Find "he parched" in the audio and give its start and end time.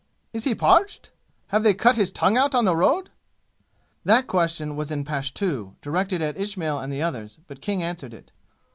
0.45-1.11